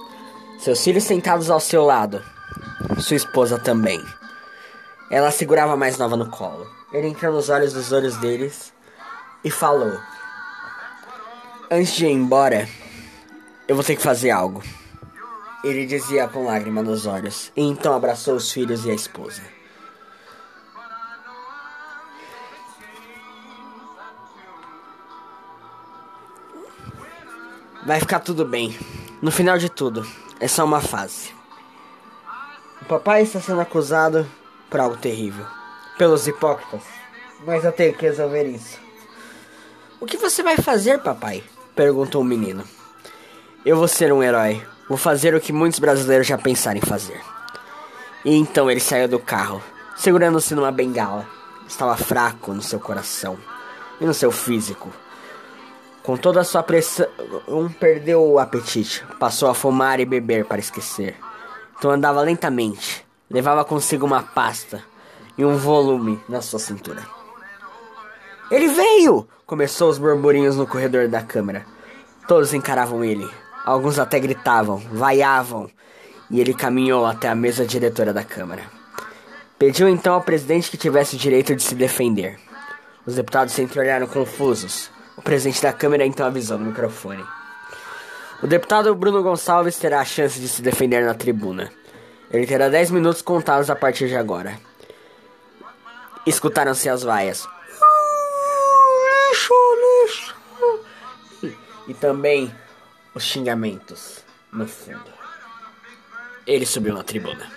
Seus 0.65 0.83
filhos 0.83 1.03
sentados 1.03 1.51
ao 1.51 1.59
seu 1.59 1.85
lado. 1.85 2.23
Sua 2.97 3.15
esposa 3.15 3.59
também. 3.59 4.03
Ela 5.11 5.29
segurava 5.29 5.73
a 5.73 5.77
mais 5.77 5.99
nova 5.99 6.17
no 6.17 6.27
colo. 6.27 6.67
Ele 6.91 7.07
entrou 7.07 7.31
nos 7.31 7.49
olhos 7.49 7.71
dos 7.71 7.91
olhos 7.91 8.17
deles 8.17 8.73
e 9.43 9.51
falou: 9.51 9.99
Antes 11.69 11.93
de 11.93 12.07
ir 12.07 12.09
embora, 12.09 12.67
eu 13.67 13.75
vou 13.75 13.85
ter 13.85 13.95
que 13.95 14.01
fazer 14.01 14.31
algo. 14.31 14.63
Ele 15.63 15.85
dizia 15.85 16.27
com 16.27 16.45
lágrima 16.45 16.81
nos 16.81 17.05
olhos, 17.05 17.51
e 17.55 17.61
então 17.61 17.93
abraçou 17.93 18.35
os 18.35 18.51
filhos 18.51 18.85
e 18.85 18.89
a 18.89 18.95
esposa. 18.95 19.43
Vai 27.85 27.99
ficar 27.99 28.19
tudo 28.21 28.43
bem. 28.43 28.75
No 29.21 29.29
final 29.31 29.59
de 29.59 29.69
tudo, 29.69 30.03
é 30.39 30.47
só 30.47 30.65
uma 30.65 30.81
fase. 30.81 31.33
O 32.81 32.85
papai 32.85 33.23
está 33.23 33.39
sendo 33.39 33.61
acusado 33.61 34.27
por 34.69 34.79
algo 34.79 34.97
terrível. 34.97 35.45
Pelos 35.97 36.27
hipócritas. 36.27 36.81
Mas 37.45 37.63
eu 37.63 37.71
tenho 37.71 37.93
que 37.93 38.05
resolver 38.05 38.43
isso. 38.43 38.77
O 39.99 40.05
que 40.05 40.17
você 40.17 40.43
vai 40.43 40.57
fazer, 40.57 40.99
papai? 40.99 41.43
Perguntou 41.75 42.21
o 42.21 42.25
menino. 42.25 42.63
Eu 43.65 43.77
vou 43.77 43.87
ser 43.87 44.11
um 44.11 44.21
herói. 44.21 44.61
Vou 44.87 44.97
fazer 44.97 45.33
o 45.33 45.41
que 45.41 45.53
muitos 45.53 45.79
brasileiros 45.79 46.27
já 46.27 46.37
pensaram 46.37 46.77
em 46.77 46.85
fazer. 46.85 47.19
E 48.23 48.35
então 48.35 48.69
ele 48.69 48.79
saiu 48.79 49.07
do 49.07 49.19
carro, 49.19 49.63
segurando-se 49.95 50.53
numa 50.53 50.71
bengala. 50.71 51.25
Estava 51.67 51.95
fraco 51.97 52.53
no 52.53 52.61
seu 52.61 52.79
coração 52.79 53.37
e 53.99 54.05
no 54.05 54.13
seu 54.13 54.31
físico. 54.31 54.91
Com 56.05 56.15
toda 56.15 56.41
a 56.41 56.43
sua 56.43 56.61
pressão, 56.61 57.07
perdeu 57.79 58.23
o 58.23 58.37
apetite. 58.37 59.03
Passou 59.19 59.49
a 59.49 59.55
fumar 59.55 59.99
e 59.99 60.05
beber 60.05 60.45
para 60.45 60.59
esquecer. 60.59 61.15
Então 61.77 61.89
andava 61.89 62.21
lentamente. 62.21 63.03
Levava 63.29 63.65
consigo 63.65 64.05
uma 64.05 64.21
pasta 64.21 64.83
e 65.35 65.43
um 65.43 65.57
volume 65.57 66.21
na 66.29 66.41
sua 66.41 66.59
cintura. 66.59 67.01
Ele 68.51 68.67
veio! 68.67 69.27
Começou 69.47 69.89
os 69.89 69.97
burburinhos 69.97 70.55
no 70.55 70.67
corredor 70.67 71.07
da 71.07 71.23
câmara. 71.23 71.65
Todos 72.27 72.53
encaravam 72.53 73.03
ele. 73.03 73.27
Alguns 73.65 73.97
até 73.97 74.19
gritavam, 74.19 74.77
vaiavam, 74.77 75.69
e 76.29 76.39
ele 76.39 76.53
caminhou 76.53 77.05
até 77.05 77.27
a 77.27 77.35
mesa 77.35 77.65
diretora 77.65 78.13
da 78.13 78.23
Câmara. 78.23 78.63
Pediu 79.57 79.87
então 79.87 80.13
ao 80.13 80.21
presidente 80.21 80.69
que 80.69 80.77
tivesse 80.77 81.15
o 81.15 81.19
direito 81.19 81.55
de 81.55 81.63
se 81.63 81.73
defender. 81.73 82.39
Os 83.05 83.15
deputados 83.15 83.53
se 83.53 83.61
entreolharam 83.61 84.05
confusos. 84.05 84.91
O 85.17 85.21
presidente 85.21 85.61
da 85.61 85.73
Câmara 85.73 86.05
então 86.05 86.25
avisou 86.25 86.57
no 86.57 86.65
microfone. 86.65 87.25
O 88.43 88.47
deputado 88.47 88.93
Bruno 88.93 89.23
Gonçalves 89.23 89.77
terá 89.77 90.01
a 90.01 90.05
chance 90.05 90.39
de 90.39 90.47
se 90.47 90.61
defender 90.61 91.05
na 91.05 91.13
tribuna. 91.13 91.71
Ele 92.29 92.45
terá 92.45 92.67
10 92.67 92.91
minutos 92.91 93.21
contados 93.21 93.69
a 93.69 93.75
partir 93.75 94.07
de 94.07 94.15
agora. 94.15 94.59
Escutaram-se 96.25 96.89
as 96.89 97.03
vaias. 97.03 97.47
E 101.87 101.93
também 101.93 102.53
os 103.13 103.23
xingamentos 103.23 104.25
no 104.51 104.67
fundo. 104.67 105.13
Ele 106.45 106.65
subiu 106.65 106.93
na 106.93 107.03
tribuna. 107.03 107.49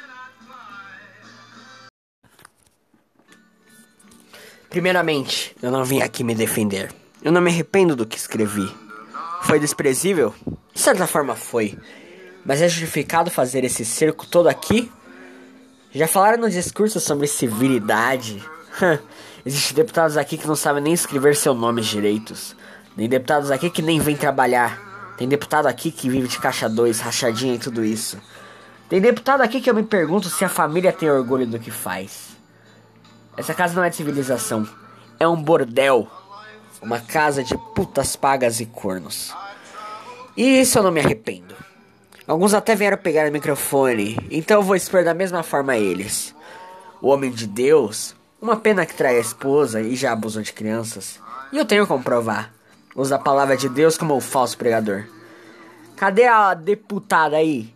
Primeiramente, 4.70 5.56
eu 5.62 5.70
não 5.70 5.84
vim 5.84 6.02
aqui 6.02 6.22
me 6.22 6.34
defender. 6.34 6.94
Eu 7.22 7.32
não 7.32 7.40
me 7.40 7.50
arrependo 7.50 7.96
do 7.96 8.06
que 8.06 8.16
escrevi. 8.16 8.72
Foi 9.42 9.58
desprezível? 9.58 10.34
De 10.72 10.80
certa 10.80 11.06
forma 11.06 11.34
foi. 11.34 11.76
Mas 12.44 12.62
é 12.62 12.68
justificado 12.68 13.30
fazer 13.30 13.64
esse 13.64 13.84
cerco 13.84 14.26
todo 14.26 14.48
aqui? 14.48 14.90
Já 15.90 16.06
falaram 16.06 16.42
no 16.42 16.50
discurso 16.50 17.00
sobre 17.00 17.26
civilidade? 17.26 18.42
Existem 19.44 19.74
deputados 19.74 20.16
aqui 20.16 20.36
que 20.36 20.46
não 20.46 20.54
sabem 20.54 20.82
nem 20.82 20.92
escrever 20.92 21.34
seu 21.34 21.54
nome 21.54 21.82
direitos. 21.82 22.54
Nem 22.96 23.08
deputados 23.08 23.50
aqui 23.50 23.70
que 23.70 23.82
nem 23.82 23.98
vêm 23.98 24.16
trabalhar. 24.16 25.14
Tem 25.16 25.26
deputado 25.28 25.66
aqui 25.66 25.90
que 25.90 26.08
vive 26.08 26.28
de 26.28 26.38
caixa 26.38 26.68
2, 26.68 27.00
rachadinha 27.00 27.54
e 27.54 27.58
tudo 27.58 27.84
isso. 27.84 28.18
Tem 28.88 29.00
deputado 29.00 29.40
aqui 29.40 29.60
que 29.60 29.68
eu 29.68 29.74
me 29.74 29.82
pergunto 29.82 30.28
se 30.28 30.44
a 30.44 30.48
família 30.48 30.92
tem 30.92 31.10
orgulho 31.10 31.46
do 31.46 31.58
que 31.58 31.70
faz. 31.70 32.36
Essa 33.36 33.54
casa 33.54 33.74
não 33.74 33.82
é 33.82 33.90
de 33.90 33.96
civilização. 33.96 34.68
É 35.18 35.26
um 35.26 35.42
bordel. 35.42 36.08
Uma 36.80 37.00
casa 37.00 37.42
de 37.42 37.56
putas 37.74 38.16
pagas 38.16 38.60
e 38.60 38.66
cornos. 38.66 39.34
E 40.36 40.60
isso 40.60 40.78
eu 40.78 40.82
não 40.82 40.92
me 40.92 41.00
arrependo. 41.00 41.54
Alguns 42.26 42.54
até 42.54 42.74
vieram 42.74 42.98
pegar 42.98 43.28
o 43.28 43.32
microfone, 43.32 44.18
então 44.30 44.58
eu 44.58 44.62
vou 44.62 44.76
expor 44.76 45.02
da 45.02 45.14
mesma 45.14 45.42
forma 45.42 45.72
a 45.72 45.78
eles. 45.78 46.34
O 47.00 47.08
homem 47.08 47.30
de 47.30 47.46
Deus, 47.46 48.14
uma 48.40 48.56
pena 48.56 48.84
que 48.84 48.94
trai 48.94 49.16
a 49.16 49.20
esposa 49.20 49.80
e 49.80 49.96
já 49.96 50.12
abusou 50.12 50.42
de 50.42 50.52
crianças. 50.52 51.18
E 51.52 51.56
eu 51.56 51.64
tenho 51.64 51.86
como 51.86 52.04
provar 52.04 52.52
usa 52.98 53.14
a 53.14 53.18
palavra 53.18 53.56
de 53.56 53.68
Deus 53.68 53.96
como 53.96 54.16
o 54.16 54.20
falso 54.20 54.58
pregador. 54.58 55.04
Cadê 55.96 56.26
a 56.26 56.52
deputada 56.52 57.36
aí? 57.36 57.72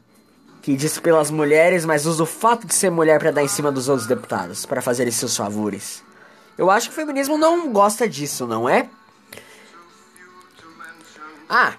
Que 0.60 0.76
diz 0.76 0.98
pelas 0.98 1.30
mulheres, 1.30 1.84
mas 1.84 2.06
usa 2.06 2.24
o 2.24 2.26
fato 2.26 2.66
de 2.66 2.74
ser 2.74 2.90
mulher 2.90 3.20
para 3.20 3.30
dar 3.30 3.42
em 3.42 3.48
cima 3.48 3.70
dos 3.70 3.88
outros 3.88 4.06
deputados, 4.06 4.66
para 4.66 4.82
fazer 4.82 5.10
seus 5.12 5.36
favores. 5.36 6.02
Eu 6.62 6.70
acho 6.70 6.90
que 6.90 6.92
o 6.92 6.96
feminismo 6.96 7.36
não 7.36 7.72
gosta 7.72 8.08
disso, 8.08 8.46
não 8.46 8.68
é? 8.68 8.88
Ah, 11.48 11.72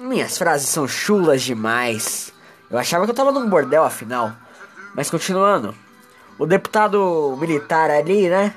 minhas 0.00 0.38
frases 0.38 0.70
são 0.70 0.88
chulas 0.88 1.42
demais. 1.42 2.32
Eu 2.70 2.78
achava 2.78 3.04
que 3.04 3.10
eu 3.10 3.14
tava 3.14 3.30
num 3.30 3.46
bordel 3.46 3.84
afinal. 3.84 4.32
Mas 4.94 5.10
continuando. 5.10 5.74
O 6.38 6.46
deputado 6.46 7.36
militar 7.38 7.90
ali, 7.90 8.30
né? 8.30 8.54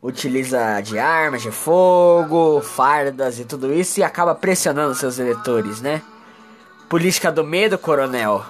utiliza 0.00 0.80
de 0.80 0.98
armas 0.98 1.42
de 1.42 1.50
fogo, 1.50 2.62
fardas 2.62 3.38
e 3.38 3.44
tudo 3.44 3.74
isso 3.74 4.00
e 4.00 4.02
acaba 4.02 4.34
pressionando 4.34 4.94
seus 4.94 5.18
eleitores, 5.18 5.82
né? 5.82 6.00
Política 6.88 7.30
do 7.30 7.44
medo, 7.44 7.76
coronel. 7.76 8.42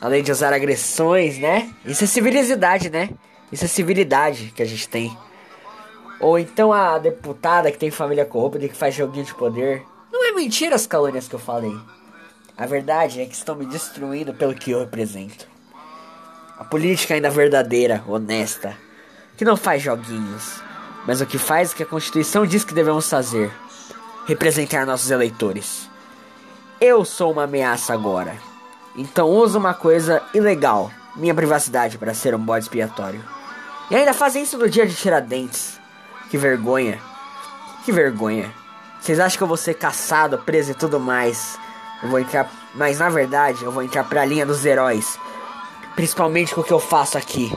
Além 0.00 0.22
de 0.22 0.32
usar 0.32 0.54
agressões, 0.54 1.36
né? 1.36 1.70
Isso 1.84 2.04
é 2.04 2.06
civilidade, 2.06 2.88
né? 2.88 3.10
Isso 3.52 3.66
é 3.66 3.68
civilidade 3.68 4.54
que 4.56 4.62
a 4.62 4.66
gente 4.66 4.88
tem. 4.88 5.14
Ou 6.22 6.38
então 6.38 6.72
a 6.72 6.98
deputada 6.98 7.72
que 7.72 7.76
tem 7.76 7.90
família 7.90 8.24
corrupta 8.24 8.64
e 8.64 8.68
que 8.68 8.76
faz 8.76 8.94
joguinho 8.94 9.24
de 9.24 9.34
poder. 9.34 9.82
Não 10.12 10.24
é 10.24 10.30
mentira 10.30 10.76
as 10.76 10.86
calúnias 10.86 11.26
que 11.26 11.34
eu 11.34 11.38
falei. 11.40 11.76
A 12.56 12.64
verdade 12.64 13.20
é 13.20 13.26
que 13.26 13.34
estão 13.34 13.56
me 13.56 13.66
destruindo 13.66 14.32
pelo 14.32 14.54
que 14.54 14.70
eu 14.70 14.78
represento. 14.78 15.48
A 16.56 16.62
política 16.62 17.14
ainda 17.14 17.28
verdadeira, 17.28 18.04
honesta, 18.06 18.76
que 19.36 19.44
não 19.44 19.56
faz 19.56 19.82
joguinhos, 19.82 20.62
mas 21.04 21.20
o 21.20 21.26
que 21.26 21.38
faz 21.38 21.72
o 21.72 21.74
que 21.74 21.82
a 21.82 21.86
Constituição 21.86 22.46
diz 22.46 22.62
que 22.62 22.72
devemos 22.72 23.10
fazer: 23.10 23.50
representar 24.24 24.86
nossos 24.86 25.10
eleitores. 25.10 25.90
Eu 26.80 27.04
sou 27.04 27.32
uma 27.32 27.44
ameaça 27.44 27.92
agora. 27.92 28.36
Então 28.94 29.28
uso 29.28 29.58
uma 29.58 29.74
coisa 29.74 30.22
ilegal, 30.32 30.88
minha 31.16 31.34
privacidade, 31.34 31.98
para 31.98 32.14
ser 32.14 32.32
um 32.32 32.38
bode 32.38 32.66
expiatório. 32.66 33.24
E 33.90 33.96
ainda 33.96 34.14
fazem 34.14 34.44
isso 34.44 34.56
no 34.56 34.70
dia 34.70 34.86
de 34.86 34.94
Tiradentes. 34.94 35.81
Que 36.32 36.38
vergonha. 36.38 36.98
Que 37.84 37.92
vergonha. 37.92 38.50
Vocês 38.98 39.20
acham 39.20 39.36
que 39.36 39.42
eu 39.42 39.46
vou 39.46 39.58
ser 39.58 39.74
caçado, 39.74 40.38
preso 40.38 40.70
e 40.70 40.74
tudo 40.74 40.98
mais? 40.98 41.58
Eu 42.02 42.08
vou 42.08 42.18
entrar. 42.18 42.50
Mas 42.74 43.00
na 43.00 43.10
verdade, 43.10 43.62
eu 43.62 43.70
vou 43.70 43.82
entrar 43.82 44.02
pra 44.04 44.24
linha 44.24 44.46
dos 44.46 44.64
heróis. 44.64 45.18
Principalmente 45.94 46.54
com 46.54 46.62
o 46.62 46.64
que 46.64 46.72
eu 46.72 46.80
faço 46.80 47.18
aqui. 47.18 47.52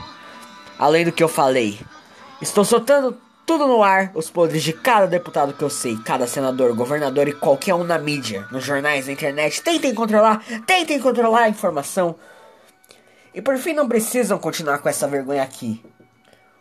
Além 0.78 1.06
do 1.06 1.12
que 1.12 1.22
eu 1.24 1.28
falei. 1.28 1.80
Estou 2.38 2.66
soltando 2.66 3.16
tudo 3.46 3.66
no 3.66 3.82
ar, 3.82 4.10
os 4.14 4.28
podres 4.28 4.62
de 4.62 4.74
cada 4.74 5.06
deputado 5.06 5.54
que 5.54 5.64
eu 5.64 5.70
sei, 5.70 5.96
cada 6.04 6.26
senador, 6.26 6.74
governador 6.74 7.28
e 7.28 7.32
qualquer 7.32 7.72
um 7.72 7.82
na 7.82 7.98
mídia, 7.98 8.46
nos 8.52 8.62
jornais, 8.62 9.06
na 9.06 9.12
internet. 9.14 9.62
Tentem 9.62 9.94
controlar, 9.94 10.44
tentem 10.66 11.00
controlar 11.00 11.44
a 11.44 11.48
informação. 11.48 12.14
E 13.32 13.40
por 13.40 13.56
fim, 13.56 13.72
não 13.72 13.88
precisam 13.88 14.36
continuar 14.36 14.80
com 14.80 14.88
essa 14.90 15.08
vergonha 15.08 15.42
aqui. 15.42 15.82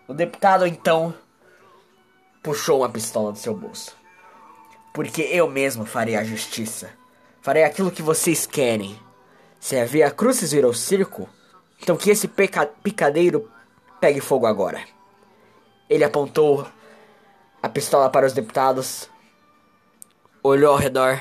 O 0.08 0.14
deputado 0.14 0.66
então 0.66 1.14
puxou 2.46 2.82
uma 2.82 2.90
pistola 2.90 3.32
do 3.32 3.40
seu 3.40 3.56
bolso. 3.56 3.98
Porque 4.94 5.24
eu 5.24 5.50
mesmo 5.50 5.84
farei 5.84 6.16
a 6.16 6.24
justiça. 6.24 6.92
Farei 7.42 7.64
aquilo 7.64 7.90
que 7.90 8.04
vocês 8.04 8.46
querem. 8.46 9.00
Se 9.60 9.76
a 9.80 9.84
Via 9.84 10.12
Crucis 10.12 10.52
virou 10.52 10.72
circo, 10.72 11.28
então 11.82 11.98
que 11.98 12.12
esse 12.12 12.28
picadeiro 12.28 13.50
pegue 14.00 14.22
fogo 14.22 14.46
agora. 14.46 14.80
Ele 15.90 16.04
apontou 16.04 16.68
a 17.64 17.68
pistola 17.68 18.12
para 18.12 18.28
os 18.28 18.34
deputados, 18.34 19.10
olhou 20.44 20.74
ao 20.74 20.78
redor, 20.78 21.20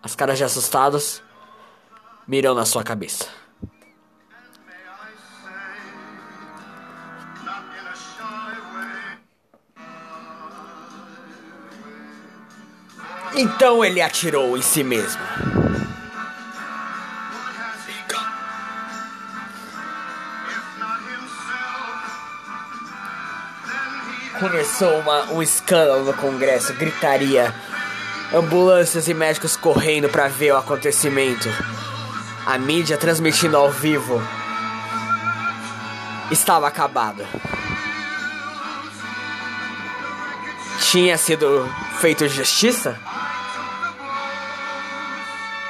as 0.00 0.14
caras 0.14 0.38
de 0.38 0.44
assustados 0.44 1.20
mirou 2.28 2.54
na 2.54 2.64
sua 2.64 2.84
cabeça. 2.84 3.26
Então 13.40 13.84
ele 13.84 14.02
atirou 14.02 14.58
em 14.58 14.62
si 14.62 14.82
mesmo. 14.82 15.22
Começou 24.40 24.98
uma, 24.98 25.24
um 25.26 25.40
escândalo 25.40 26.04
no 26.04 26.14
Congresso, 26.14 26.74
gritaria, 26.74 27.54
ambulâncias 28.34 29.06
e 29.06 29.14
médicos 29.14 29.56
correndo 29.56 30.08
para 30.08 30.26
ver 30.26 30.50
o 30.50 30.56
acontecimento. 30.56 31.48
A 32.44 32.58
mídia 32.58 32.96
transmitindo 32.96 33.56
ao 33.56 33.70
vivo 33.70 34.20
estava 36.32 36.66
acabada. 36.66 37.24
Tinha 40.90 41.16
sido 41.16 41.72
feito 42.00 42.26
justiça? 42.26 42.98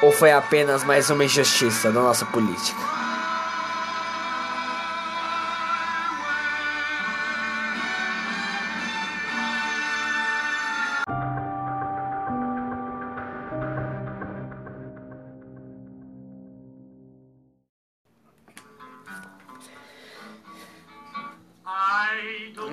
Ou 0.01 0.13
foi 0.13 0.31
apenas 0.31 0.85
mais 0.85 1.11
uma 1.11 1.25
injustiça 1.25 1.91
da 1.91 2.01
nossa 2.01 2.25
política? 2.25 2.81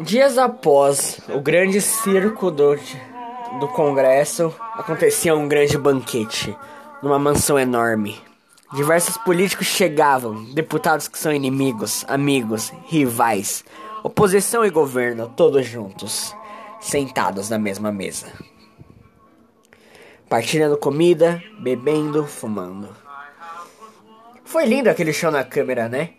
Dias 0.02 0.38
após 0.38 1.20
o 1.30 1.42
grande 1.42 1.82
circo 1.82 2.52
do, 2.52 2.76
do 3.60 3.68
Congresso, 3.70 4.54
acontecia 4.76 5.36
um 5.36 5.48
grande 5.48 5.76
banquete 5.80 6.56
numa 7.02 7.20
mansão 7.20 7.60
enorme. 7.60 8.22
Diversos 8.74 9.18
políticos 9.18 9.68
chegavam, 9.68 10.44
deputados 10.54 11.08
que 11.08 11.18
são 11.18 11.32
inimigos, 11.32 12.04
amigos, 12.08 12.74
rivais, 12.88 13.64
oposição 14.04 14.66
e 14.66 14.70
governo, 14.70 15.32
todos 15.36 15.66
juntos, 15.66 16.36
sentados 16.80 17.50
na 17.50 17.58
mesma 17.58 17.92
mesa. 17.92 18.28
Partilhando 20.28 20.78
comida, 20.78 21.42
bebendo, 21.60 22.26
fumando. 22.26 22.90
Foi 24.44 24.66
lindo 24.66 24.90
aquele 24.90 25.14
show 25.14 25.32
na 25.32 25.44
câmera, 25.44 25.88
né? 25.88 26.12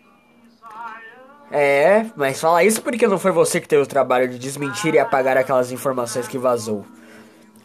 É, 1.51 2.05
mas 2.15 2.39
fala 2.39 2.63
isso 2.63 2.81
porque 2.81 3.07
não 3.07 3.17
foi 3.17 3.31
você 3.31 3.61
que 3.61 3.67
teve 3.67 3.81
o 3.81 3.87
trabalho 3.87 4.27
de 4.27 4.37
desmentir 4.37 4.93
e 4.93 4.99
apagar 4.99 5.37
aquelas 5.37 5.71
informações 5.71 6.27
que 6.27 6.37
vazou. 6.37 6.85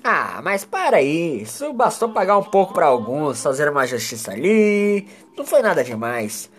Ah, 0.05 0.41
mas 0.43 0.65
para 0.65 1.01
isso 1.01 1.73
bastou 1.73 2.09
pagar 2.09 2.37
um 2.37 2.43
pouco 2.43 2.75
para 2.75 2.87
alguns, 2.87 3.43
fazer 3.43 3.69
uma 3.69 3.87
justiça 3.87 4.33
ali, 4.33 5.07
não 5.37 5.45
foi 5.47 5.62
nada 5.62 5.85
demais. 5.85 6.51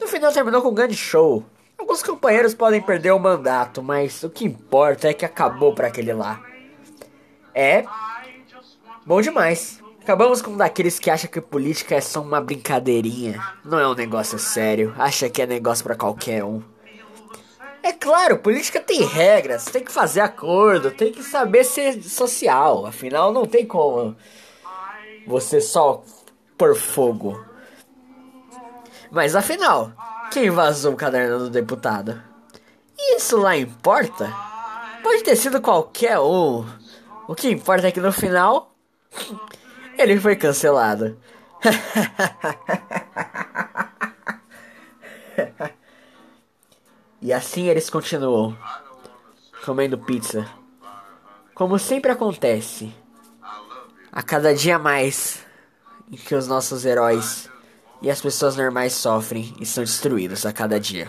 No 0.00 0.06
final 0.06 0.32
terminou 0.32 0.62
com 0.62 0.68
um 0.68 0.74
grande 0.74 0.96
show. 0.96 1.44
Alguns 1.76 2.02
companheiros 2.02 2.54
podem 2.54 2.80
perder 2.80 3.10
o 3.10 3.18
mandato, 3.18 3.82
mas 3.82 4.22
o 4.22 4.30
que 4.30 4.44
importa 4.44 5.08
é 5.08 5.14
que 5.14 5.24
acabou 5.24 5.74
para 5.74 5.88
aquele 5.88 6.12
lá. 6.12 6.40
É 7.52 7.84
bom 9.04 9.20
demais. 9.20 9.82
Acabamos 10.00 10.40
com 10.40 10.52
um 10.52 10.56
daqueles 10.56 10.98
que 10.98 11.10
acha 11.10 11.28
que 11.28 11.40
política 11.40 11.96
é 11.96 12.00
só 12.00 12.22
uma 12.22 12.40
brincadeirinha. 12.40 13.40
Não 13.64 13.78
é 13.78 13.86
um 13.86 13.94
negócio 13.94 14.38
sério. 14.38 14.94
Acha 14.96 15.28
que 15.28 15.42
é 15.42 15.46
negócio 15.46 15.84
para 15.84 15.94
qualquer 15.94 16.42
um. 16.44 16.62
É 17.82 17.92
claro, 17.92 18.38
política 18.38 18.80
tem 18.80 19.04
regras, 19.04 19.64
tem 19.64 19.84
que 19.84 19.90
fazer 19.90 20.20
acordo, 20.20 20.90
tem 20.90 21.10
que 21.12 21.22
saber 21.22 21.64
ser 21.64 22.00
social. 22.02 22.86
Afinal, 22.86 23.32
não 23.32 23.44
tem 23.44 23.66
como 23.66 24.16
você 25.26 25.60
só 25.60 26.04
por 26.56 26.76
fogo. 26.76 27.44
Mas 29.10 29.34
afinal, 29.34 29.92
quem 30.30 30.48
vazou 30.48 30.92
o 30.92 30.96
caderno 30.96 31.40
do 31.40 31.50
deputado? 31.50 32.22
Isso 32.96 33.36
lá 33.36 33.56
importa? 33.56 34.32
Pode 35.02 35.24
ter 35.24 35.34
sido 35.34 35.60
qualquer 35.60 36.18
um. 36.20 36.64
O 37.26 37.34
que 37.34 37.50
importa 37.50 37.88
é 37.88 37.92
que 37.92 38.00
no 38.00 38.12
final 38.12 38.72
ele 39.98 40.18
foi 40.20 40.36
cancelado. 40.36 41.18
E 47.22 47.32
assim 47.32 47.68
eles 47.68 47.88
continuam, 47.88 48.58
comendo 49.64 49.96
pizza. 49.96 50.44
Como 51.54 51.78
sempre 51.78 52.10
acontece, 52.10 52.92
a 54.10 54.24
cada 54.24 54.52
dia 54.52 54.76
mais 54.76 55.46
em 56.10 56.16
que 56.16 56.34
os 56.34 56.48
nossos 56.48 56.84
heróis 56.84 57.48
e 58.02 58.10
as 58.10 58.20
pessoas 58.20 58.56
normais 58.56 58.92
sofrem 58.94 59.54
e 59.60 59.64
são 59.64 59.84
destruídos 59.84 60.44
a 60.44 60.52
cada 60.52 60.80
dia. 60.80 61.08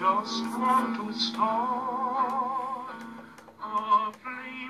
just 0.00 0.44
want 0.58 0.96
to 0.96 1.12
start. 1.20 1.70